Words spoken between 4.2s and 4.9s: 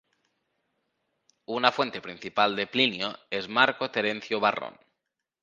Varrón.